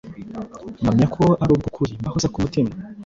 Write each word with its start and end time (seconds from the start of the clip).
mpamya 0.81 1.07
ko 1.15 1.23
ari 1.43 1.51
ubw’ukuri, 1.55 1.91
mbahoza 2.01 2.27
ku 2.33 2.37
mutima, 2.43 2.71